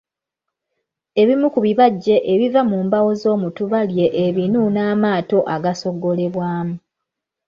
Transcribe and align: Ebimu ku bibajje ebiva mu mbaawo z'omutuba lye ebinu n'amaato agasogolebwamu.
Ebimu 1.21 1.47
ku 1.53 1.59
bibajje 1.65 2.15
ebiva 2.33 2.61
mu 2.69 2.77
mbaawo 2.85 3.11
z'omutuba 3.21 3.79
lye 3.91 4.05
ebinu 4.25 4.61
n'amaato 4.73 5.37
agasogolebwamu. 5.55 6.75